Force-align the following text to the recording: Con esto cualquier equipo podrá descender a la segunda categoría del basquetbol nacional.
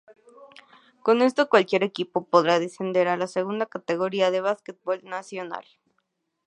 Con 1.03 1.21
esto 1.21 1.47
cualquier 1.47 1.83
equipo 1.83 2.25
podrá 2.25 2.57
descender 2.59 3.07
a 3.07 3.17
la 3.17 3.27
segunda 3.27 3.67
categoría 3.67 4.31
del 4.31 4.41
basquetbol 4.41 5.01
nacional. 5.03 5.63